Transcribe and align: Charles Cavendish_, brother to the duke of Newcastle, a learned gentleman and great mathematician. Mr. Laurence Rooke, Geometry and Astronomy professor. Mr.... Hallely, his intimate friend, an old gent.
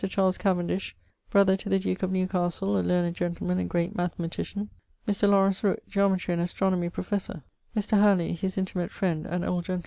Charles 0.09 0.39
Cavendish_, 0.39 0.93
brother 1.29 1.55
to 1.57 1.69
the 1.69 1.77
duke 1.77 2.01
of 2.01 2.11
Newcastle, 2.11 2.75
a 2.75 2.81
learned 2.81 3.15
gentleman 3.15 3.59
and 3.59 3.69
great 3.69 3.93
mathematician. 3.95 4.71
Mr. 5.07 5.29
Laurence 5.29 5.63
Rooke, 5.63 5.83
Geometry 5.87 6.33
and 6.33 6.41
Astronomy 6.41 6.89
professor. 6.89 7.43
Mr.... 7.77 7.99
Hallely, 7.99 8.33
his 8.35 8.57
intimate 8.57 8.89
friend, 8.89 9.27
an 9.27 9.43
old 9.43 9.65
gent. 9.65 9.79